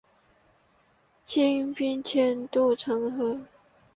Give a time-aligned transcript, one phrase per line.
[1.23, 3.41] 清兵潜渡城河。